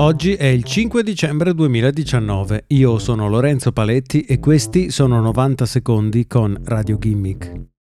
[0.00, 6.24] Oggi è il 5 dicembre 2019, io sono Lorenzo Paletti e questi sono 90 secondi
[6.28, 7.77] con Radio Gimmick.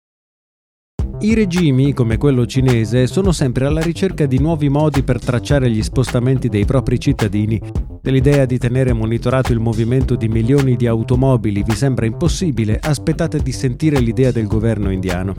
[1.19, 5.83] I regimi, come quello cinese, sono sempre alla ricerca di nuovi modi per tracciare gli
[5.83, 7.59] spostamenti dei propri cittadini.
[8.03, 13.41] Se l'idea di tenere monitorato il movimento di milioni di automobili vi sembra impossibile, aspettate
[13.41, 15.35] di sentire l'idea del governo indiano.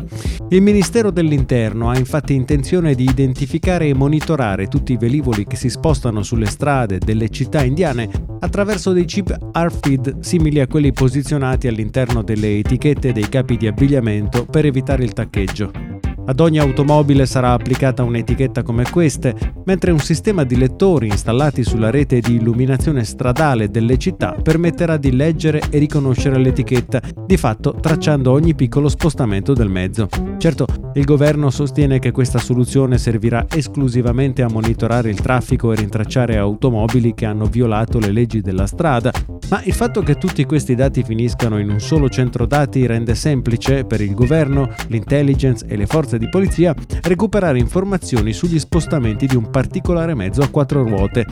[0.50, 5.70] Il Ministero dell'Interno ha infatti intenzione di identificare e monitorare tutti i velivoli che si
[5.70, 12.22] spostano sulle strade delle città indiane attraverso dei chip RFID simili a quelli posizionati all'interno
[12.24, 15.87] delle etichette dei capi di abbigliamento per evitare il taccheggio.
[16.30, 21.90] Ad ogni automobile sarà applicata un'etichetta come queste, mentre un sistema di lettori installati sulla
[21.90, 28.30] rete di illuminazione stradale delle città permetterà di leggere e riconoscere l'etichetta, di fatto tracciando
[28.34, 30.10] ogni piccolo spostamento del mezzo.
[30.38, 36.38] Certo, il governo sostiene che questa soluzione servirà esclusivamente a monitorare il traffico e rintracciare
[36.38, 39.14] automobili che hanno violato le leggi della strada,
[39.50, 43.86] ma il fatto che tutti questi dati finiscano in un solo centro dati rende semplice
[43.86, 46.74] per il governo, l'intelligence e le forze di polizia
[47.04, 51.26] recuperare informazioni sugli spostamenti di un particolare mezzo a quattro ruote.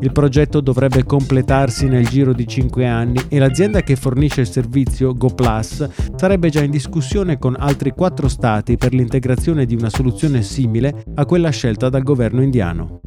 [0.00, 5.14] Il progetto dovrebbe completarsi nel giro di 5 anni e l'azienda che fornisce il servizio,
[5.14, 11.04] GoPlus, sarebbe già in discussione con altri quattro stati per l'integrazione di una soluzione simile
[11.14, 13.00] a quella scelta dal governo indiano.